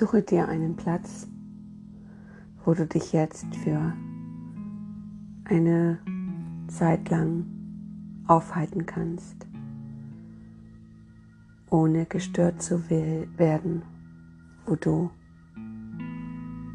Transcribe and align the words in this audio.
Suche 0.00 0.22
dir 0.22 0.48
einen 0.48 0.76
Platz, 0.76 1.28
wo 2.64 2.72
du 2.72 2.86
dich 2.86 3.12
jetzt 3.12 3.54
für 3.56 3.92
eine 5.44 5.98
Zeit 6.68 7.10
lang 7.10 7.44
aufhalten 8.26 8.86
kannst, 8.86 9.46
ohne 11.68 12.06
gestört 12.06 12.62
zu 12.62 12.88
werden, 12.88 13.82
wo 14.64 14.74
du 14.74 15.10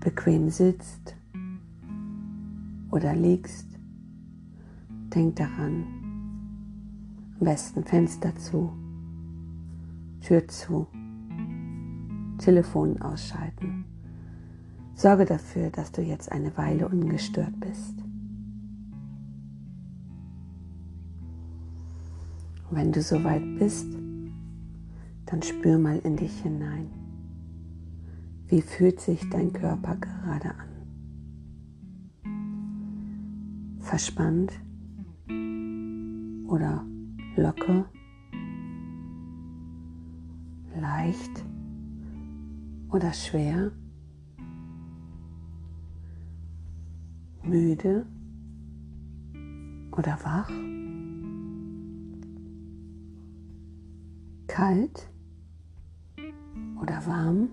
bequem 0.02 0.52
sitzt 0.52 1.16
oder 2.92 3.16
liegst. 3.16 3.80
Denk 5.16 5.38
daran, 5.38 5.84
am 7.40 7.46
besten 7.46 7.84
Fenster 7.86 8.36
zu, 8.36 8.72
Tür 10.22 10.48
zu, 10.48 10.86
Telefon 12.46 13.02
ausschalten. 13.02 13.86
Sorge 14.94 15.26
dafür, 15.26 15.72
dass 15.72 15.92
du 15.92 16.04
jetzt 16.04 16.32
eine 16.32 16.56
Weile 16.56 16.88
ungestört 16.88 17.60
bist. 17.60 17.96
wenn 22.72 22.92
du 22.92 23.02
soweit 23.02 23.42
bist, 23.58 23.88
dann 25.28 25.42
spür 25.42 25.78
mal 25.80 25.98
in 26.00 26.18
dich 26.18 26.42
hinein. 26.42 26.90
Wie 28.48 28.62
fühlt 28.62 29.00
sich 29.00 29.30
dein 29.30 29.54
Körper 29.54 29.96
gerade 29.96 30.52
an? 30.56 30.70
Verspannt 33.80 34.52
oder 36.48 36.84
locker? 37.38 37.86
Leicht 40.78 41.46
oder 42.92 43.14
schwer? 43.14 43.72
Müde 47.44 48.06
oder 49.92 50.18
wach? 50.24 50.50
kalt 54.56 55.10
oder 56.82 57.06
warm? 57.06 57.50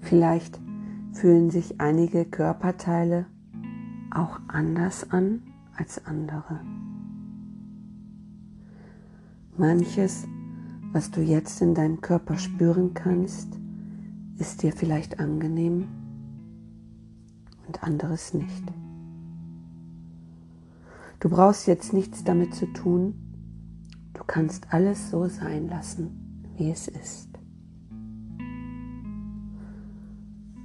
Vielleicht 0.00 0.60
fühlen 1.12 1.50
sich 1.50 1.80
einige 1.80 2.24
Körperteile 2.24 3.26
auch 4.10 4.40
anders 4.48 5.12
an 5.12 5.42
als 5.76 6.04
andere. 6.06 6.60
Manches, 9.56 10.26
was 10.92 11.10
du 11.10 11.20
jetzt 11.20 11.62
in 11.62 11.74
deinem 11.74 12.00
Körper 12.00 12.36
spüren 12.36 12.94
kannst, 12.94 13.48
ist 14.38 14.62
dir 14.62 14.72
vielleicht 14.72 15.20
angenehm 15.20 15.88
und 17.66 17.82
anderes 17.82 18.34
nicht. 18.34 18.72
Du 21.20 21.28
brauchst 21.28 21.66
jetzt 21.66 21.92
nichts 21.92 22.24
damit 22.24 22.54
zu 22.54 22.66
tun. 22.72 23.14
Du 24.14 24.24
kannst 24.26 24.72
alles 24.72 25.10
so 25.10 25.28
sein 25.28 25.68
lassen, 25.68 26.42
wie 26.56 26.70
es 26.70 26.88
ist. 26.88 27.28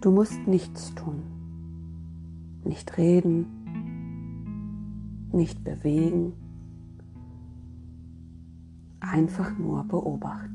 Du 0.02 0.12
musst 0.12 0.48
nichts 0.48 0.94
tun, 0.96 1.24
nicht 2.64 2.98
reden, 2.98 3.48
nicht 5.32 5.64
bewegen, 5.64 6.34
einfach 9.16 9.58
nur 9.58 9.86
beobachten. 9.86 10.52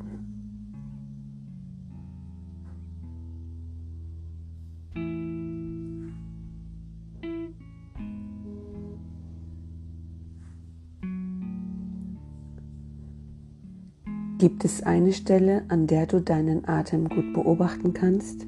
Gibt 14.36 14.64
es 14.66 14.82
eine 14.82 15.14
Stelle, 15.14 15.64
an 15.68 15.86
der 15.86 16.06
du 16.06 16.20
deinen 16.20 16.68
Atem 16.68 17.08
gut 17.08 17.32
beobachten 17.32 17.94
kannst? 17.94 18.46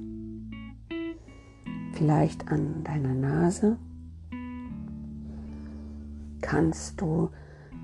Vielleicht 1.95 2.49
an 2.49 2.85
deiner 2.85 3.15
Nase? 3.15 3.79
Kannst 6.43 7.01
du 7.01 7.31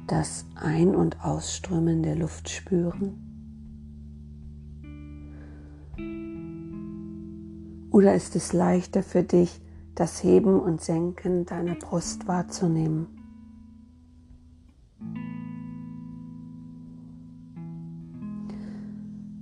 das 0.08 0.46
Ein- 0.54 0.96
und 0.96 1.22
Ausströmen 1.22 2.02
der 2.02 2.16
Luft 2.16 2.48
spüren? 2.48 3.24
Oder 7.90 8.14
ist 8.14 8.34
es 8.34 8.52
leichter 8.52 9.02
für 9.02 9.22
dich, 9.22 9.60
das 9.94 10.22
Heben 10.22 10.60
und 10.60 10.80
Senken 10.80 11.44
deiner 11.44 11.74
Brust 11.74 12.26
wahrzunehmen? 12.26 13.06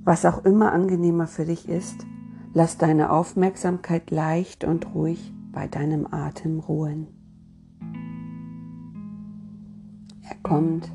Was 0.05 0.25
auch 0.25 0.45
immer 0.45 0.73
angenehmer 0.73 1.27
für 1.27 1.45
dich 1.45 1.69
ist, 1.69 2.07
lass 2.55 2.79
deine 2.79 3.11
Aufmerksamkeit 3.11 4.11
leicht 4.11 4.65
und 4.65 4.95
ruhig 4.95 5.33
bei 5.53 5.69
deinem 5.69 6.07
Atem 6.11 6.61
ruhen. 6.61 7.16
Kommt, 10.47 10.89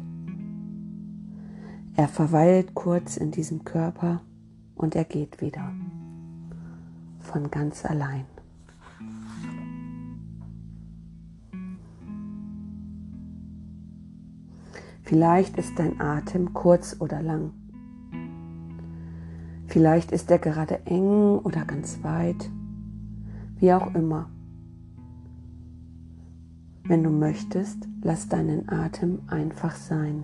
er 1.97 2.07
verweilt 2.07 2.73
kurz 2.73 3.17
in 3.17 3.31
diesem 3.31 3.65
Körper 3.65 4.21
und 4.75 4.95
er 4.95 5.03
geht 5.03 5.41
wieder 5.41 5.73
von 7.19 7.51
ganz 7.51 7.83
allein. 7.85 8.23
Vielleicht 15.03 15.57
ist 15.57 15.77
dein 15.77 15.99
Atem 15.99 16.53
kurz 16.53 16.95
oder 17.01 17.21
lang. 17.21 17.51
Vielleicht 19.67 20.13
ist 20.13 20.31
er 20.31 20.39
gerade 20.39 20.85
eng 20.85 21.39
oder 21.39 21.65
ganz 21.65 22.01
weit, 22.03 22.49
wie 23.57 23.73
auch 23.73 23.93
immer. 23.95 24.30
Wenn 26.83 27.03
du 27.03 27.09
möchtest, 27.09 27.87
lass 28.01 28.27
deinen 28.27 28.69
Atem 28.69 29.19
einfach 29.27 29.75
sein. 29.75 30.23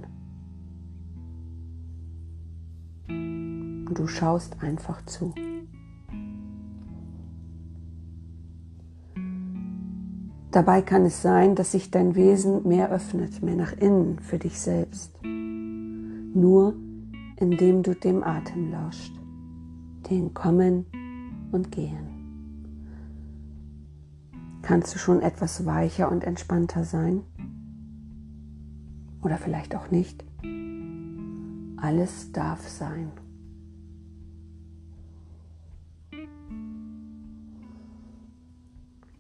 Und 3.08 3.94
du 3.94 4.08
schaust 4.08 4.62
einfach 4.62 5.06
zu. 5.06 5.34
Dabei 10.52 10.82
kann 10.82 11.06
es 11.06 11.22
sein, 11.22 11.56
dass 11.56 11.74
sich 11.74 11.92
dein 11.92 12.16
Wesen 12.16 12.68
mehr 12.68 12.92
öffnet, 12.92 13.44
mehr 13.44 13.56
nach 13.56 13.74
innen 13.74 14.20
für 14.20 14.40
dich 14.40 14.60
selbst. 14.60 15.22
Nur 15.24 16.74
indem 17.38 17.84
du 17.84 17.94
dem 17.94 18.24
Atem 18.24 18.72
lauscht 18.72 19.14
den 20.10 20.34
Kommen 20.34 20.86
und 21.52 21.72
Gehen. 21.72 22.17
Kannst 24.68 24.94
du 24.94 25.00
schon 25.00 25.22
etwas 25.22 25.66
weicher 25.66 26.12
und 26.12 26.26
entspannter 26.26 26.84
sein? 26.84 27.22
Oder 29.22 29.38
vielleicht 29.38 29.74
auch 29.74 29.92
nicht? 29.92 30.26
Alles 31.78 32.34
darf 32.34 32.68
sein. 32.68 33.14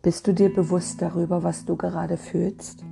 Bist 0.02 0.28
du 0.28 0.34
dir 0.34 0.54
bewusst 0.54 1.02
darüber, 1.02 1.44
was 1.44 1.64
du 1.64 1.78
gerade 1.78 2.18
fühlst? 2.18 2.84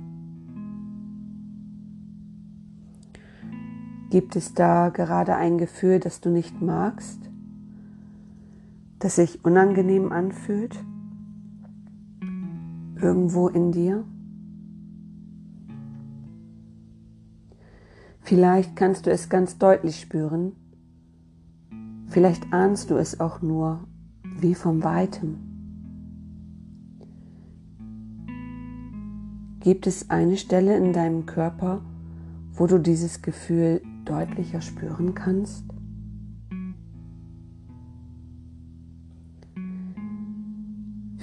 Gibt 4.08 4.34
es 4.34 4.54
da 4.54 4.88
gerade 4.88 5.36
ein 5.36 5.58
Gefühl, 5.58 6.00
das 6.00 6.22
du 6.22 6.30
nicht 6.30 6.62
magst? 6.62 7.26
das 8.98 9.16
sich 9.16 9.44
unangenehm 9.44 10.10
anfühlt, 10.10 10.74
irgendwo 13.00 13.48
in 13.48 13.72
dir. 13.72 14.04
Vielleicht 18.20 18.74
kannst 18.74 19.06
du 19.06 19.10
es 19.10 19.28
ganz 19.28 19.58
deutlich 19.58 20.00
spüren, 20.00 20.52
vielleicht 22.08 22.52
ahnst 22.52 22.90
du 22.90 22.96
es 22.96 23.20
auch 23.20 23.40
nur 23.40 23.84
wie 24.40 24.54
vom 24.54 24.82
weitem. 24.82 25.36
Gibt 29.60 29.86
es 29.86 30.10
eine 30.10 30.36
Stelle 30.36 30.76
in 30.76 30.92
deinem 30.92 31.26
Körper, 31.26 31.82
wo 32.52 32.66
du 32.66 32.78
dieses 32.78 33.22
Gefühl 33.22 33.82
deutlicher 34.04 34.60
spüren 34.60 35.14
kannst? 35.14 35.64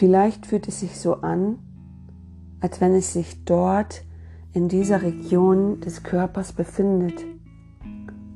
Vielleicht 0.03 0.47
fühlt 0.47 0.67
es 0.67 0.81
sich 0.81 1.00
so 1.00 1.21
an, 1.21 1.59
als 2.59 2.81
wenn 2.81 2.94
es 2.94 3.13
sich 3.13 3.45
dort 3.45 4.03
in 4.51 4.67
dieser 4.67 5.01
Region 5.01 5.79
des 5.79 6.03
Körpers 6.03 6.51
befindet 6.51 7.23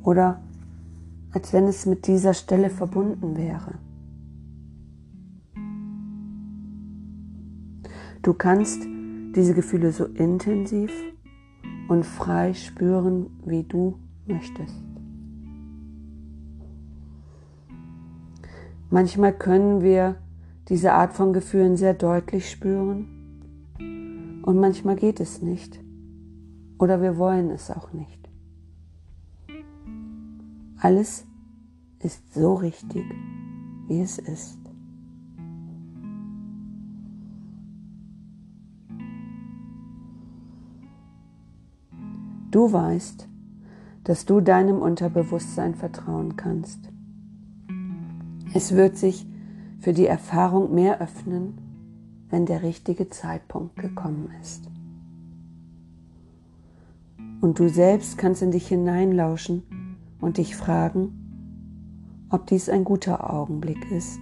oder 0.01 0.41
als 1.31 1.51
wenn 1.51 1.65
es 1.65 1.85
mit 1.85 2.07
dieser 2.07 2.33
Stelle 2.33 2.69
verbunden 2.69 3.35
wäre. 3.35 3.73
Du 8.21 8.33
kannst 8.33 8.87
diese 9.35 9.53
Gefühle 9.53 9.91
so 9.91 10.05
intensiv 10.05 10.93
und 11.89 12.05
frei 12.05 12.53
spüren, 12.53 13.41
wie 13.45 13.63
du 13.63 13.99
möchtest. 14.25 14.85
Manchmal 18.89 19.33
können 19.33 19.81
wir 19.81 20.15
diese 20.69 20.93
Art 20.93 21.13
von 21.13 21.33
Gefühlen 21.33 21.77
sehr 21.77 21.93
deutlich 21.93 22.49
spüren 22.49 23.07
und 24.43 24.59
manchmal 24.59 24.95
geht 24.95 25.19
es 25.19 25.41
nicht 25.41 25.79
oder 26.77 27.01
wir 27.01 27.17
wollen 27.17 27.49
es 27.49 27.71
auch 27.71 27.93
nicht. 27.93 28.29
Alles 30.79 31.25
ist 31.99 32.33
so 32.33 32.53
richtig, 32.53 33.03
wie 33.87 34.01
es 34.01 34.19
ist. 34.19 34.59
Du 42.51 42.71
weißt, 42.71 43.27
dass 44.03 44.25
du 44.25 44.39
deinem 44.39 44.81
Unterbewusstsein 44.81 45.75
vertrauen 45.75 46.35
kannst. 46.37 46.89
Es 48.53 48.73
wird 48.75 48.97
sich 48.97 49.27
für 49.79 49.93
die 49.93 50.07
Erfahrung 50.07 50.73
mehr 50.73 51.01
öffnen, 51.01 51.57
wenn 52.29 52.45
der 52.45 52.63
richtige 52.63 53.09
Zeitpunkt 53.09 53.77
gekommen 53.77 54.29
ist. 54.41 54.69
Und 57.39 57.59
du 57.59 57.69
selbst 57.69 58.17
kannst 58.17 58.41
in 58.41 58.51
dich 58.51 58.67
hineinlauschen 58.67 59.63
und 60.19 60.37
dich 60.37 60.55
fragen, 60.55 62.25
ob 62.29 62.47
dies 62.47 62.67
ein 62.67 62.83
guter 62.83 63.31
Augenblick 63.31 63.89
ist, 63.91 64.19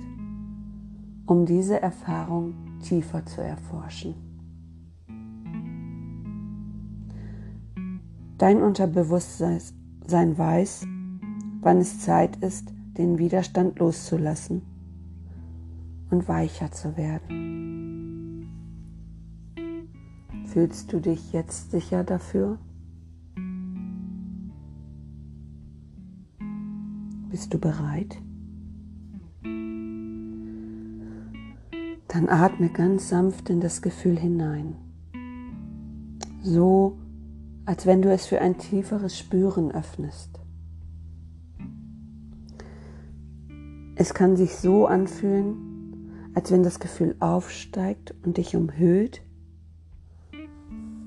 um 1.26 1.46
diese 1.46 1.82
Erfahrung 1.82 2.54
tiefer 2.84 3.26
zu 3.26 3.42
erforschen. 3.42 4.14
Dein 8.38 8.62
Unterbewusstsein 8.62 9.62
weiß, 10.38 10.86
wann 11.62 11.78
es 11.78 12.02
Zeit 12.02 12.36
ist, 12.44 12.74
den 12.98 13.18
Widerstand 13.18 13.80
loszulassen 13.80 14.75
und 16.10 16.28
weicher 16.28 16.72
zu 16.72 16.98
werden. 16.98 18.50
Fühlst 20.48 20.94
du 20.94 21.00
dich 21.00 21.34
jetzt 21.34 21.72
sicher 21.72 22.04
dafür? 22.04 22.58
Bist 27.30 27.54
du 27.54 27.60
bereit? 27.60 28.18
Dann 32.08 32.30
atme 32.30 32.70
ganz 32.70 33.10
sanft 33.10 33.50
in 33.50 33.60
das 33.60 33.82
Gefühl 33.82 34.18
hinein. 34.18 34.76
So 36.42 36.98
als 37.66 37.86
wenn 37.86 38.02
du 38.02 38.12
es 38.12 38.28
für 38.28 38.42
ein 38.42 38.58
tieferes 38.58 39.18
Spüren 39.18 39.72
öffnest. 39.72 40.40
Es 43.96 44.14
kann 44.14 44.36
sich 44.36 44.56
so 44.56 44.88
anfühlen, 44.88 45.65
als 46.36 46.52
wenn 46.52 46.64
das 46.64 46.80
Gefühl 46.80 47.16
aufsteigt 47.20 48.14
und 48.24 48.38
dich 48.38 48.56
umhüllt 48.56 49.22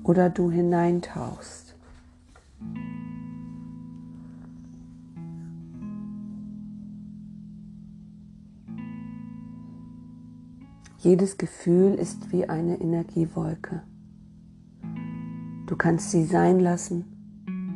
oder 0.03 0.29
du 0.29 0.49
hineintauchst. 0.49 1.75
Jedes 10.97 11.37
Gefühl 11.37 11.93
ist 11.93 12.33
wie 12.33 12.49
eine 12.49 12.81
Energiewolke. 12.81 13.83
Du 15.67 15.77
kannst 15.77 16.11
sie 16.11 16.25
sein 16.25 16.59
lassen, 16.59 17.05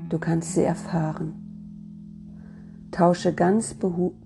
du 0.10 0.18
kannst 0.18 0.56
sie 0.56 0.64
erfahren. 0.64 1.36
Tausche 2.92 3.34
ganz 3.34 3.76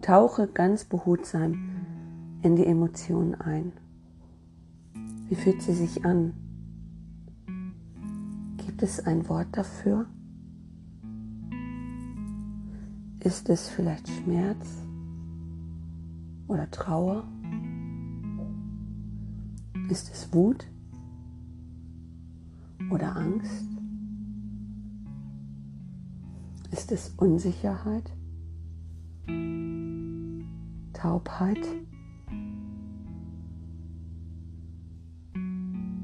tauche 0.02 0.48
ganz 0.48 0.86
behutsam 0.86 1.77
in 2.42 2.56
die 2.56 2.66
Emotionen 2.66 3.36
ein. 3.36 3.74
Wie 5.28 5.36
fühlt 5.36 5.62
sie 5.62 5.74
sich 5.74 6.06
an? 6.06 6.34
Gibt 8.58 8.84
es 8.84 9.00
ein 9.06 9.28
Wort 9.28 9.48
dafür? 9.52 10.06
Ist 13.20 13.50
es 13.50 13.70
vielleicht 13.70 14.08
Schmerz 14.08 14.84
oder 16.48 16.70
Trauer? 16.72 17.28
Ist 19.90 20.12
es 20.14 20.34
Wut? 20.34 20.68
oder 22.90 23.16
Angst? 23.16 23.66
Ist 26.72 26.92
es 26.92 27.14
Unsicherheit? 27.18 28.12
Taubheit? 30.94 31.66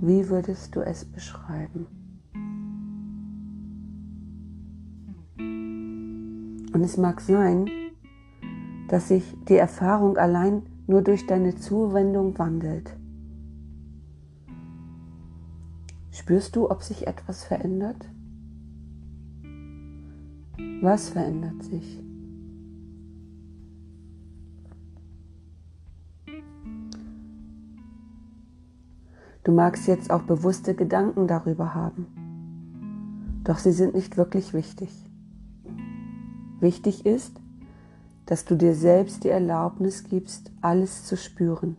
Wie 0.06 0.28
würdest 0.28 0.76
du 0.76 0.82
es 0.82 1.06
beschreiben? 1.06 1.88
Und 5.38 6.82
es 6.82 6.98
mag 6.98 7.22
sein, 7.22 7.70
dass 8.90 9.08
sich 9.08 9.24
die 9.48 9.56
Erfahrung 9.56 10.18
allein 10.18 10.64
nur 10.88 11.04
durch 11.04 11.26
deine 11.26 11.56
Zuwendung 11.56 12.38
wandelt. 12.38 12.98
Spürst 16.12 16.58
du, 16.58 16.70
ob 16.70 16.84
sich 16.84 17.08
etwas 17.08 17.46
verändert? 17.46 18.10
Was 20.82 21.12
verändert 21.12 21.64
sich? 21.64 22.03
Du 29.44 29.52
magst 29.52 29.88
jetzt 29.88 30.10
auch 30.10 30.22
bewusste 30.22 30.74
Gedanken 30.74 31.28
darüber 31.28 31.76
haben, 31.76 32.08
doch 33.44 33.58
sie 33.58 33.74
sind 33.74 33.94
nicht 33.94 34.16
wirklich 34.16 34.54
wichtig. 34.54 34.90
Wichtig 36.62 37.06
ist, 37.06 37.42
dass 38.26 38.46
du 38.46 38.56
dir 38.56 38.74
selbst 38.74 39.26
die 39.26 39.30
Erlaubnis 39.30 40.06
gibst, 40.06 40.50
alles 40.62 41.04
zu 41.04 41.18
spüren 41.18 41.76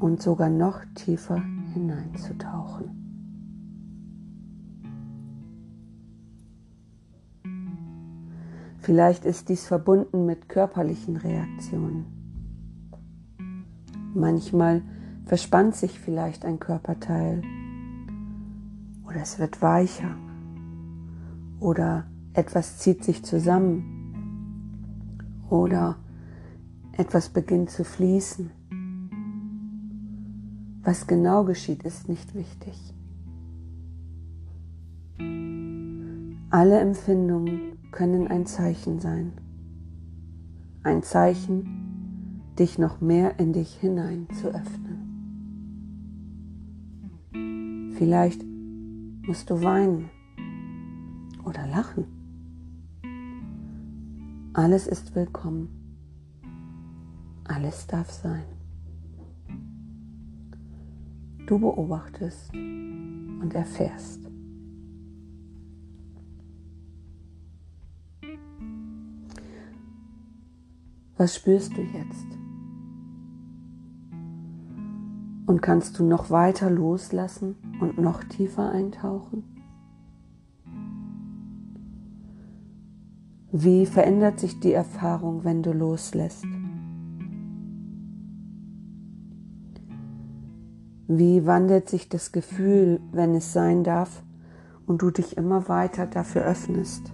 und 0.00 0.22
sogar 0.22 0.48
noch 0.48 0.80
tiefer 0.94 1.42
hineinzutauchen. 1.74 3.02
Vielleicht 8.78 9.26
ist 9.26 9.50
dies 9.50 9.66
verbunden 9.66 10.24
mit 10.24 10.48
körperlichen 10.48 11.16
Reaktionen. 11.16 12.06
Manchmal 14.14 14.82
verspannt 15.24 15.74
sich 15.74 15.98
vielleicht 15.98 16.44
ein 16.44 16.58
Körperteil 16.60 17.42
oder 19.06 19.20
es 19.20 19.38
wird 19.38 19.62
weicher 19.62 20.16
oder 21.60 22.04
etwas 22.34 22.78
zieht 22.78 23.04
sich 23.04 23.24
zusammen 23.24 24.02
oder 25.48 25.96
etwas 26.92 27.28
beginnt 27.28 27.70
zu 27.70 27.84
fließen. 27.84 28.50
Was 30.82 31.06
genau 31.06 31.44
geschieht, 31.44 31.84
ist 31.84 32.08
nicht 32.08 32.34
wichtig. 32.34 32.74
Alle 36.50 36.80
Empfindungen 36.80 37.78
können 37.92 38.28
ein 38.28 38.46
Zeichen 38.46 38.98
sein. 38.98 39.32
Ein 40.82 41.02
Zeichen, 41.02 42.42
dich 42.58 42.78
noch 42.78 43.00
mehr 43.00 43.38
in 43.38 43.52
dich 43.52 43.74
hinein 43.76 44.26
zu 44.40 44.48
öffnen. 44.48 44.91
Vielleicht 48.02 48.44
musst 49.28 49.48
du 49.48 49.62
weinen 49.62 50.10
oder 51.44 51.68
lachen. 51.68 52.04
Alles 54.54 54.88
ist 54.88 55.14
willkommen. 55.14 55.68
Alles 57.44 57.86
darf 57.86 58.10
sein. 58.10 58.42
Du 61.46 61.60
beobachtest 61.60 62.52
und 62.52 63.52
erfährst. 63.54 64.28
Was 71.16 71.36
spürst 71.36 71.70
du 71.76 71.82
jetzt? 71.82 72.41
Und 75.52 75.60
kannst 75.60 75.98
du 75.98 76.04
noch 76.04 76.30
weiter 76.30 76.70
loslassen 76.70 77.56
und 77.78 77.98
noch 77.98 78.24
tiefer 78.24 78.72
eintauchen? 78.72 79.44
Wie 83.50 83.84
verändert 83.84 84.40
sich 84.40 84.60
die 84.60 84.72
Erfahrung, 84.72 85.44
wenn 85.44 85.62
du 85.62 85.74
loslässt? 85.74 86.46
Wie 91.06 91.44
wandelt 91.44 91.90
sich 91.90 92.08
das 92.08 92.32
Gefühl, 92.32 93.00
wenn 93.12 93.34
es 93.34 93.52
sein 93.52 93.84
darf 93.84 94.22
und 94.86 95.02
du 95.02 95.10
dich 95.10 95.36
immer 95.36 95.68
weiter 95.68 96.06
dafür 96.06 96.46
öffnest? 96.46 97.12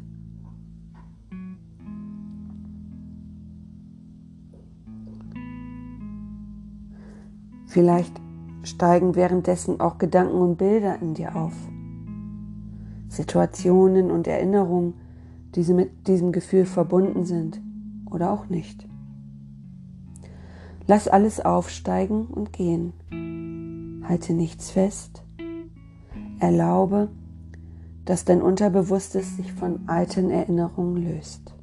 Vielleicht 7.67 8.28
steigen 8.69 9.15
währenddessen 9.15 9.81
auch 9.81 9.99
Gedanken 9.99 10.39
und 10.39 10.57
Bilder 10.57 11.01
in 11.01 11.15
dir 11.15 11.35
auf. 11.35 11.55
Situationen 13.09 14.11
und 14.11 14.27
Erinnerungen, 14.27 14.95
die 15.55 15.63
mit 15.73 16.07
diesem 16.07 16.33
Gefühl 16.33 16.67
verbunden 16.67 17.25
sind 17.25 17.61
oder 18.11 18.31
auch 18.31 18.49
nicht. 18.49 18.87
Lass 20.87 21.09
alles 21.09 21.41
aufsteigen 21.41 22.27
und 22.27 22.53
gehen. 22.53 22.93
Halte 24.07 24.33
nichts 24.33 24.71
fest. 24.71 25.23
Erlaube, 26.39 27.09
dass 28.05 28.25
dein 28.25 28.41
Unterbewusstes 28.41 29.37
sich 29.37 29.53
von 29.53 29.81
alten 29.87 30.31
Erinnerungen 30.31 30.97
löst. 30.97 31.55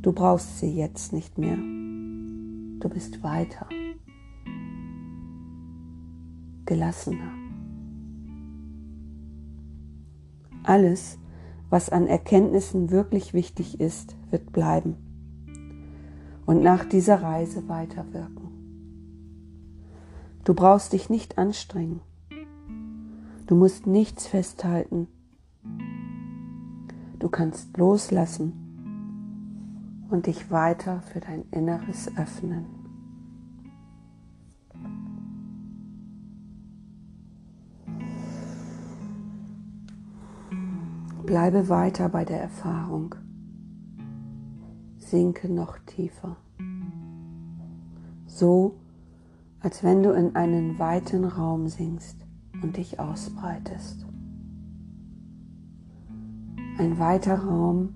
Du 0.00 0.12
brauchst 0.12 0.60
sie 0.60 0.74
jetzt 0.74 1.12
nicht 1.12 1.36
mehr. 1.36 1.56
Du 1.56 2.88
bist 2.88 3.22
weiter, 3.22 3.66
gelassener. 6.66 7.32
Alles, 10.62 11.18
was 11.70 11.90
an 11.90 12.06
Erkenntnissen 12.06 12.90
wirklich 12.90 13.34
wichtig 13.34 13.80
ist, 13.80 14.16
wird 14.30 14.52
bleiben 14.52 14.96
und 16.46 16.62
nach 16.62 16.84
dieser 16.84 17.22
Reise 17.22 17.68
weiterwirken. 17.68 18.44
Du 20.44 20.54
brauchst 20.54 20.92
dich 20.92 21.08
nicht 21.08 21.38
anstrengen. 21.38 22.00
Du 23.46 23.54
musst 23.54 23.86
nichts 23.86 24.26
festhalten. 24.26 25.08
Du 27.18 27.28
kannst 27.28 27.76
loslassen 27.76 28.52
und 30.10 30.26
dich 30.26 30.50
weiter 30.50 31.00
für 31.00 31.20
dein 31.20 31.44
Inneres 31.50 32.10
öffnen. 32.16 32.66
Bleibe 41.26 41.68
weiter 41.68 42.08
bei 42.10 42.24
der 42.24 42.40
Erfahrung. 42.40 43.14
Sinke 44.98 45.48
noch 45.48 45.78
tiefer. 45.86 46.36
So 48.26 48.76
als 49.64 49.82
wenn 49.82 50.02
du 50.02 50.10
in 50.10 50.36
einen 50.36 50.78
weiten 50.78 51.24
Raum 51.24 51.68
sinkst 51.68 52.18
und 52.62 52.76
dich 52.76 53.00
ausbreitest. 53.00 54.04
Ein 56.76 56.98
weiter 56.98 57.38
Raum, 57.38 57.94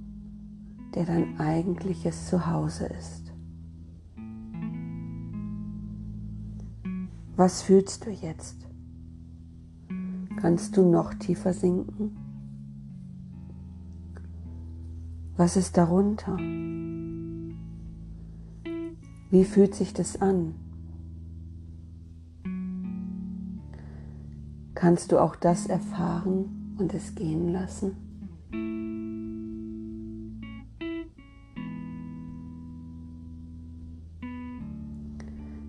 der 0.94 1.04
dein 1.04 1.38
eigentliches 1.38 2.28
Zuhause 2.28 2.86
ist. 2.86 3.34
Was 7.36 7.60
fühlst 7.60 8.06
du 8.06 8.10
jetzt? 8.10 8.66
Kannst 10.40 10.74
du 10.78 10.90
noch 10.90 11.12
tiefer 11.12 11.52
sinken? 11.52 12.27
Was 15.38 15.56
ist 15.56 15.78
darunter? 15.78 16.36
Wie 19.30 19.44
fühlt 19.44 19.74
sich 19.74 19.94
das 19.94 20.20
an? 20.20 20.54
kannst 24.78 25.10
du 25.10 25.18
auch 25.18 25.34
das 25.34 25.66
erfahren 25.66 26.76
und 26.78 26.94
es 26.94 27.16
gehen 27.16 27.52
lassen? 27.52 27.96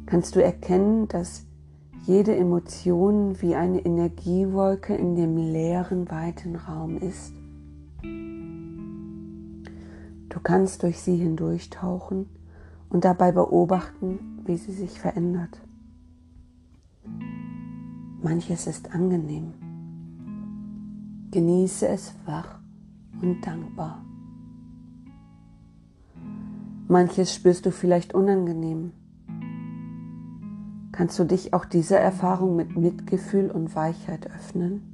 Kannst 0.05 0.35
du 0.35 0.43
erkennen, 0.43 1.07
dass 1.07 1.47
jede 2.05 2.35
Emotion 2.35 3.41
wie 3.41 3.55
eine 3.55 3.83
Energiewolke 3.83 4.95
in 4.95 5.15
dem 5.15 5.37
leeren, 5.37 6.09
weiten 6.11 6.55
Raum 6.55 6.97
ist? 6.97 7.38
Du 10.39 10.43
kannst 10.43 10.83
durch 10.83 11.01
sie 11.01 11.17
hindurchtauchen 11.17 12.29
und 12.89 13.03
dabei 13.03 13.33
beobachten, 13.33 14.41
wie 14.45 14.55
sie 14.55 14.71
sich 14.71 14.97
verändert. 14.97 15.59
Manches 18.23 18.65
ist 18.65 18.95
angenehm. 18.95 19.53
Genieße 21.31 21.89
es 21.89 22.15
wach 22.25 22.61
und 23.21 23.41
dankbar. 23.41 24.01
Manches 26.87 27.35
spürst 27.35 27.65
du 27.65 27.73
vielleicht 27.73 28.13
unangenehm. 28.13 28.93
Kannst 30.93 31.19
du 31.19 31.25
dich 31.25 31.53
auch 31.53 31.65
dieser 31.65 31.99
Erfahrung 31.99 32.55
mit 32.55 32.77
Mitgefühl 32.77 33.51
und 33.51 33.75
Weichheit 33.75 34.31
öffnen? 34.33 34.88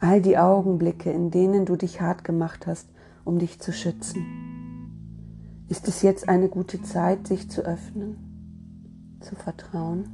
All 0.00 0.22
die 0.22 0.38
Augenblicke, 0.38 1.10
in 1.10 1.30
denen 1.30 1.66
du 1.66 1.76
dich 1.76 2.00
hart 2.00 2.22
gemacht 2.22 2.66
hast, 2.66 2.88
um 3.24 3.38
dich 3.38 3.60
zu 3.60 3.72
schützen. 3.72 4.24
Ist 5.68 5.88
es 5.88 6.02
jetzt 6.02 6.28
eine 6.28 6.48
gute 6.48 6.80
Zeit, 6.82 7.26
sich 7.26 7.50
zu 7.50 7.62
öffnen, 7.62 9.18
zu 9.20 9.34
vertrauen? 9.34 10.08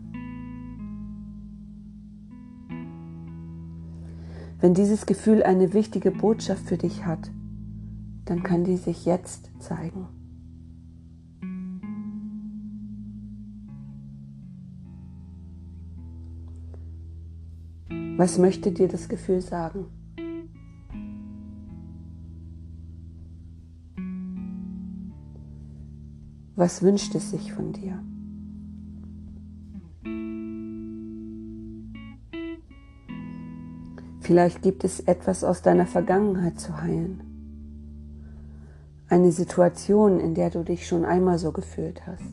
Wenn 4.60 4.72
dieses 4.72 5.04
Gefühl 5.04 5.42
eine 5.42 5.74
wichtige 5.74 6.10
Botschaft 6.10 6.64
für 6.64 6.78
dich 6.78 7.04
hat, 7.04 7.30
dann 8.24 8.42
kann 8.42 8.64
die 8.64 8.78
sich 8.78 9.04
jetzt 9.04 9.50
zeigen. 9.58 10.08
Was 18.16 18.38
möchte 18.38 18.70
dir 18.70 18.86
das 18.86 19.08
Gefühl 19.08 19.40
sagen? 19.40 19.86
Was 26.54 26.80
wünscht 26.82 27.16
es 27.16 27.32
sich 27.32 27.52
von 27.52 27.72
dir? 27.72 27.98
Vielleicht 34.20 34.62
gibt 34.62 34.84
es 34.84 35.00
etwas 35.00 35.42
aus 35.42 35.62
deiner 35.62 35.86
Vergangenheit 35.86 36.60
zu 36.60 36.80
heilen. 36.80 37.20
Eine 39.08 39.32
Situation, 39.32 40.20
in 40.20 40.34
der 40.34 40.50
du 40.50 40.62
dich 40.62 40.86
schon 40.86 41.04
einmal 41.04 41.38
so 41.38 41.50
gefühlt 41.50 42.06
hast. 42.06 42.32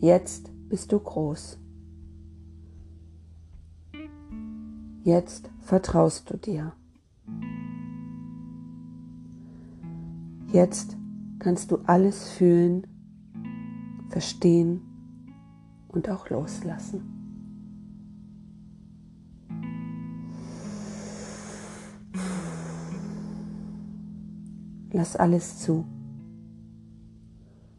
Jetzt 0.00 0.53
bist 0.74 0.90
du 0.90 0.98
groß. 0.98 1.56
Jetzt 5.04 5.48
vertraust 5.60 6.28
du 6.28 6.36
dir. 6.36 6.72
Jetzt 10.52 10.96
kannst 11.38 11.70
du 11.70 11.76
alles 11.86 12.28
fühlen, 12.30 12.88
verstehen 14.08 14.80
und 15.86 16.10
auch 16.10 16.28
loslassen. 16.28 17.02
Lass 24.90 25.14
alles 25.14 25.60
zu. 25.60 25.84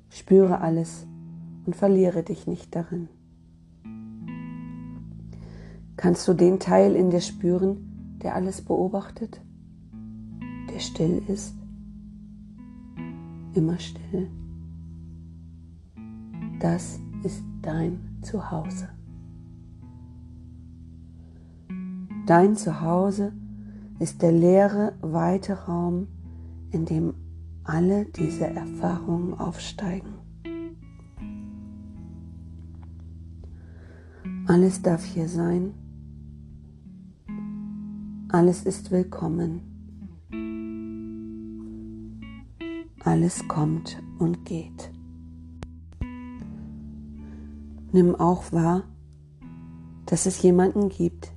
Spüre 0.08 0.62
alles 0.62 1.06
und 1.66 1.76
verliere 1.76 2.24
dich 2.24 2.48
nicht 2.48 2.76
darin. 2.76 3.10
Kannst 5.98 6.28
du 6.28 6.34
den 6.34 6.60
Teil 6.60 6.96
in 6.96 7.10
dir 7.10 7.22
spüren, 7.22 8.18
der 8.22 8.36
alles 8.36 8.62
beobachtet, 8.62 9.42
der 10.70 10.80
still 10.80 11.22
ist, 11.28 11.56
immer 13.54 13.80
still? 13.80 14.30
Das 16.60 17.00
ist 17.24 17.44
dein 17.62 18.20
Zuhause. 18.22 18.90
Dein 22.26 22.56
Zuhause 22.56 23.34
ist 24.00 24.22
der 24.22 24.32
leere, 24.32 24.94
weite 25.02 25.66
Raum, 25.66 26.08
in 26.72 26.86
dem 26.86 27.14
alle 27.64 28.06
diese 28.06 28.48
Erfahrungen 28.48 29.34
aufsteigen. 29.34 30.25
Alles 34.48 34.84
darf 34.84 35.04
hier 35.04 35.28
sein 35.28 35.74
Alles 38.30 38.64
ist 38.64 38.92
willkommen. 38.92 39.62
Alles 43.04 43.48
kommt 43.48 44.04
und 44.20 44.46
geht. 44.46 44.92
Nimm 47.92 48.14
auch 48.14 48.52
wahr, 48.52 48.84
dass 50.06 50.28
es 50.28 50.40
jemanden 50.44 50.90
gibt, 50.90 51.32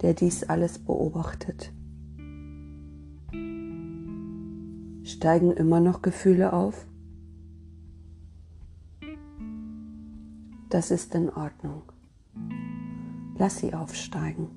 der 0.00 0.14
dies 0.14 0.42
alles 0.42 0.80
beobachtet. 0.80 1.72
Steigen 5.04 5.52
immer 5.52 5.78
noch 5.78 6.02
Gefühle 6.02 6.52
auf? 6.52 6.88
Das 10.70 10.90
ist 10.90 11.14
in 11.14 11.30
Ordnung. 11.30 11.82
Lass 13.38 13.58
sie 13.58 13.74
aufsteigen. 13.74 14.48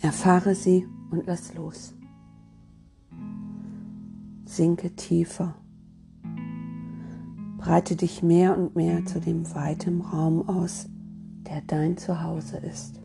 Erfahre 0.00 0.54
sie 0.54 0.86
und 1.10 1.26
lass 1.26 1.54
los. 1.54 1.94
Sinke 4.44 4.94
tiefer. 4.94 5.54
Breite 7.58 7.96
dich 7.96 8.22
mehr 8.22 8.56
und 8.56 8.74
mehr 8.74 9.04
zu 9.06 9.20
dem 9.20 9.52
weiten 9.54 10.00
Raum 10.00 10.48
aus, 10.48 10.88
der 11.46 11.62
dein 11.62 11.96
Zuhause 11.96 12.56
ist. 12.58 13.00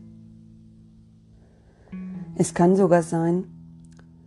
Es 2.34 2.54
kann 2.54 2.76
sogar 2.76 3.02
sein, 3.02 3.44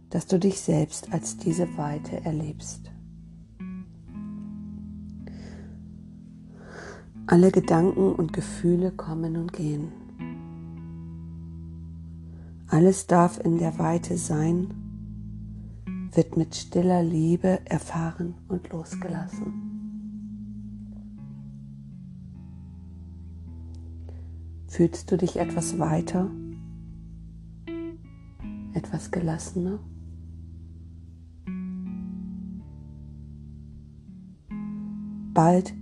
dass 0.09 0.27
du 0.27 0.39
dich 0.39 0.59
selbst 0.59 1.11
als 1.13 1.37
diese 1.37 1.77
Weite 1.77 2.23
erlebst. 2.25 2.90
Alle 7.31 7.49
Gedanken 7.49 8.11
und 8.11 8.33
Gefühle 8.33 8.91
kommen 8.91 9.37
und 9.37 9.53
gehen. 9.53 9.93
Alles 12.67 13.07
darf 13.07 13.39
in 13.39 13.57
der 13.57 13.79
Weite 13.79 14.17
sein, 14.17 14.67
wird 16.13 16.35
mit 16.35 16.53
stiller 16.53 17.01
Liebe 17.01 17.61
erfahren 17.63 18.35
und 18.49 18.69
losgelassen. 18.73 19.53
Fühlst 24.67 25.09
du 25.09 25.17
dich 25.17 25.37
etwas 25.37 25.79
weiter, 25.79 26.29
etwas 28.73 29.09
gelassener? 29.09 29.79
Bald 35.33 35.73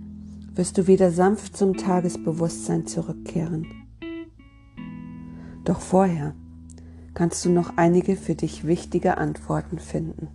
wirst 0.60 0.76
du 0.76 0.86
wieder 0.86 1.10
sanft 1.10 1.56
zum 1.56 1.78
Tagesbewusstsein 1.78 2.86
zurückkehren. 2.86 3.66
Doch 5.64 5.80
vorher 5.80 6.34
kannst 7.14 7.46
du 7.46 7.48
noch 7.48 7.78
einige 7.78 8.14
für 8.14 8.34
dich 8.34 8.66
wichtige 8.66 9.16
Antworten 9.16 9.78
finden. 9.78 10.28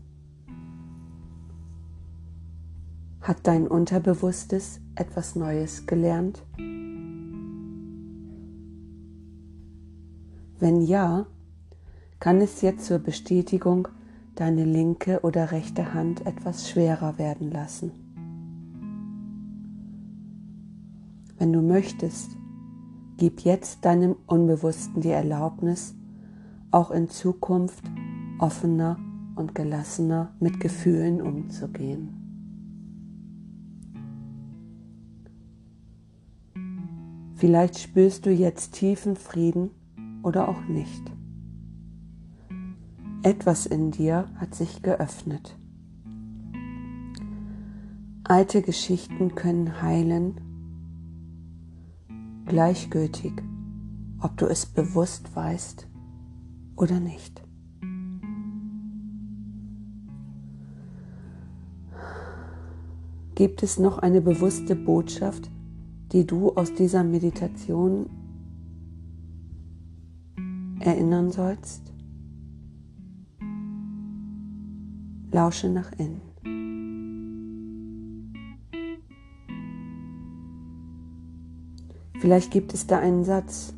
Hat 3.21 3.37
dein 3.43 3.67
Unterbewusstes 3.67 4.79
etwas 4.95 5.35
Neues 5.35 5.85
gelernt? 5.85 6.43
Wenn 10.57 10.81
ja, 10.81 11.27
kann 12.19 12.41
es 12.41 12.63
jetzt 12.63 12.87
zur 12.87 12.97
Bestätigung 12.97 13.89
deine 14.33 14.65
linke 14.65 15.19
oder 15.21 15.51
rechte 15.51 15.93
Hand 15.93 16.25
etwas 16.25 16.67
schwerer 16.67 17.19
werden 17.19 17.51
lassen. 17.51 18.04
Wenn 21.37 21.51
du 21.51 21.61
möchtest, 21.61 22.37
gib 23.17 23.41
jetzt 23.41 23.83
deinem 23.83 24.15
Unbewussten 24.25 25.01
die 25.01 25.09
Erlaubnis, 25.09 25.95
auch 26.71 26.91
in 26.91 27.09
Zukunft 27.09 27.83
offener 28.39 28.97
und 29.35 29.55
gelassener 29.55 30.33
mit 30.39 30.59
Gefühlen 30.59 31.21
umzugehen. 31.21 32.21
Vielleicht 37.35 37.79
spürst 37.79 38.25
du 38.25 38.31
jetzt 38.31 38.73
tiefen 38.73 39.17
Frieden 39.17 39.71
oder 40.23 40.47
auch 40.47 40.63
nicht. 40.67 41.03
Etwas 43.23 43.65
in 43.65 43.91
dir 43.91 44.29
hat 44.35 44.55
sich 44.55 44.81
geöffnet. 44.81 45.57
Alte 48.23 48.61
Geschichten 48.61 49.35
können 49.35 49.81
heilen 49.81 50.39
gleichgültig, 52.45 53.33
ob 54.19 54.37
du 54.37 54.45
es 54.45 54.65
bewusst 54.65 55.35
weißt 55.35 55.87
oder 56.75 56.99
nicht. 56.99 57.41
Gibt 63.35 63.63
es 63.63 63.77
noch 63.77 63.99
eine 63.99 64.21
bewusste 64.21 64.75
Botschaft, 64.75 65.51
die 66.13 66.25
du 66.25 66.53
aus 66.53 66.73
dieser 66.73 67.03
Meditation 67.03 68.09
erinnern 70.79 71.31
sollst? 71.31 71.93
Lausche 75.31 75.69
nach 75.69 75.91
innen. 75.97 76.34
Vielleicht 82.25 82.49
gibt 82.49 82.73
es 82.73 82.87
da 82.87 82.97
einen 82.97 83.23
Satz, 83.23 83.71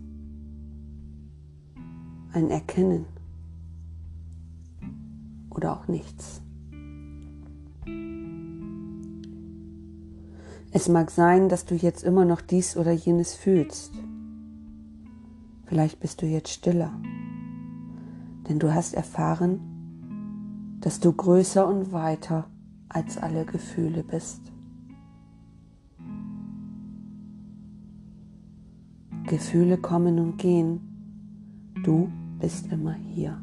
ein 2.31 2.49
Erkennen 2.49 3.03
oder 5.49 5.73
auch 5.73 5.89
nichts. 5.89 6.41
Es 10.71 10.87
mag 10.87 11.11
sein, 11.11 11.49
dass 11.49 11.65
du 11.65 11.75
jetzt 11.75 12.05
immer 12.05 12.23
noch 12.23 12.39
dies 12.39 12.77
oder 12.77 12.93
jenes 12.93 13.33
fühlst. 13.33 13.91
Vielleicht 15.65 15.99
bist 15.99 16.21
du 16.21 16.25
jetzt 16.25 16.51
stiller, 16.51 16.93
denn 18.47 18.59
du 18.59 18.73
hast 18.73 18.93
erfahren, 18.93 19.59
dass 20.79 21.01
du 21.01 21.11
größer 21.11 21.67
und 21.67 21.91
weiter 21.91 22.49
als 22.87 23.17
alle 23.17 23.43
Gefühle 23.43 24.05
bist. 24.05 24.39
Gefühle 29.27 29.77
kommen 29.77 30.19
und 30.19 30.37
gehen. 30.37 31.73
Du 31.83 32.09
bist 32.39 32.71
immer 32.71 32.93
hier. 32.93 33.39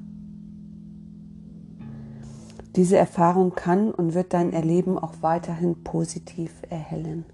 Diese 2.75 2.97
Erfahrung 2.97 3.55
kann 3.55 3.93
und 3.93 4.15
wird 4.15 4.33
dein 4.33 4.53
Erleben 4.53 4.99
auch 4.99 5.15
weiterhin 5.21 5.85
positiv 5.85 6.51
erhellen. 6.69 7.25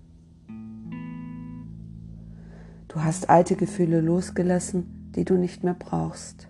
Du 2.88 2.96
hast 3.02 3.30
alte 3.30 3.56
Gefühle 3.56 4.00
losgelassen, 4.00 5.12
die 5.14 5.24
du 5.24 5.34
nicht 5.34 5.64
mehr 5.64 5.76
brauchst. 5.78 6.48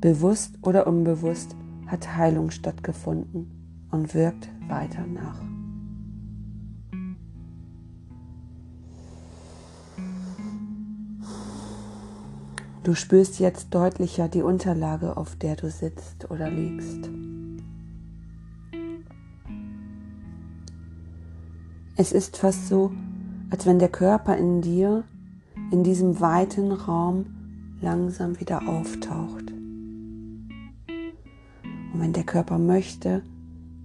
Bewusst 0.00 0.58
oder 0.62 0.86
unbewusst 0.86 1.56
hat 1.86 2.16
Heilung 2.16 2.50
stattgefunden 2.50 3.86
und 3.90 4.14
wirkt 4.14 4.48
weiter 4.68 5.06
nach. 5.06 5.53
Du 12.84 12.94
spürst 12.94 13.40
jetzt 13.40 13.74
deutlicher 13.74 14.28
die 14.28 14.42
Unterlage, 14.42 15.16
auf 15.16 15.36
der 15.36 15.56
du 15.56 15.70
sitzt 15.70 16.30
oder 16.30 16.50
liegst. 16.50 17.08
Es 21.96 22.12
ist 22.12 22.36
fast 22.36 22.68
so, 22.68 22.92
als 23.48 23.64
wenn 23.64 23.78
der 23.78 23.88
Körper 23.88 24.36
in 24.36 24.60
dir 24.60 25.04
in 25.70 25.82
diesem 25.82 26.20
weiten 26.20 26.72
Raum 26.72 27.24
langsam 27.80 28.38
wieder 28.38 28.68
auftaucht. 28.68 29.50
Und 30.90 32.00
wenn 32.00 32.12
der 32.12 32.24
Körper 32.24 32.58
möchte, 32.58 33.22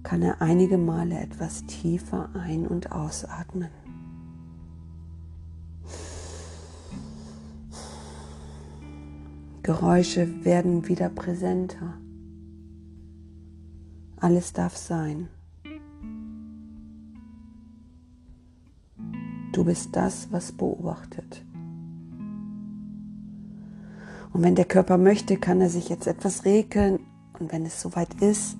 kann 0.02 0.20
er 0.20 0.42
einige 0.42 0.76
Male 0.76 1.18
etwas 1.18 1.64
tiefer 1.64 2.28
ein- 2.34 2.66
und 2.66 2.92
ausatmen. 2.92 3.79
Geräusche 9.70 10.44
werden 10.44 10.88
wieder 10.88 11.08
präsenter. 11.08 11.94
Alles 14.16 14.52
darf 14.52 14.76
sein. 14.76 15.28
Du 19.52 19.64
bist 19.64 19.94
das, 19.94 20.32
was 20.32 20.50
beobachtet. 20.50 21.44
Und 24.32 24.42
wenn 24.42 24.56
der 24.56 24.64
Körper 24.64 24.98
möchte, 24.98 25.36
kann 25.36 25.60
er 25.60 25.70
sich 25.70 25.88
jetzt 25.88 26.08
etwas 26.08 26.44
regeln. 26.44 26.98
Und 27.38 27.52
wenn 27.52 27.64
es 27.64 27.80
soweit 27.80 28.20
ist, 28.20 28.56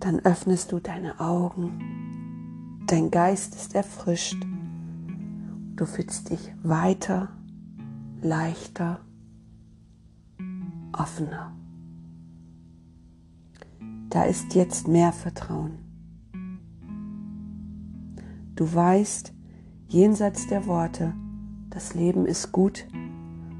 dann 0.00 0.20
öffnest 0.20 0.72
du 0.72 0.80
deine 0.80 1.20
Augen. 1.20 2.84
Dein 2.86 3.10
Geist 3.10 3.54
ist 3.54 3.74
erfrischt. 3.74 4.42
Du 5.76 5.84
fühlst 5.84 6.30
dich 6.30 6.54
weiter 6.62 7.28
leichter, 8.22 9.00
offener. 10.98 11.52
Da 14.10 14.24
ist 14.24 14.54
jetzt 14.54 14.88
mehr 14.88 15.12
Vertrauen. 15.12 15.78
Du 18.54 18.72
weißt, 18.72 19.34
jenseits 19.88 20.46
der 20.46 20.66
Worte, 20.66 21.12
das 21.70 21.94
Leben 21.94 22.24
ist 22.24 22.52
gut 22.52 22.86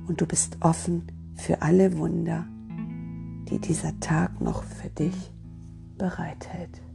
und 0.08 0.20
du 0.20 0.26
bist 0.26 0.56
offen 0.60 1.06
für 1.34 1.60
alle 1.60 1.98
Wunder, 1.98 2.46
die 3.50 3.58
dieser 3.58 3.98
Tag 4.00 4.40
noch 4.40 4.62
für 4.62 4.88
dich 4.88 5.32
bereithält. 5.98 6.85